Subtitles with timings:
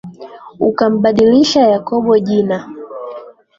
[0.67, 2.57] Ukambadilisha Yakobo jina.